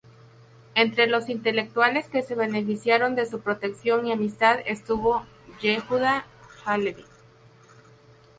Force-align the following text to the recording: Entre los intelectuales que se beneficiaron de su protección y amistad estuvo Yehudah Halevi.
Entre 0.73 1.05
los 1.05 1.29
intelectuales 1.29 2.07
que 2.09 2.23
se 2.23 2.33
beneficiaron 2.33 3.13
de 3.13 3.27
su 3.27 3.41
protección 3.41 4.07
y 4.07 4.11
amistad 4.11 4.57
estuvo 4.65 5.27
Yehudah 5.61 6.25
Halevi. 6.65 7.05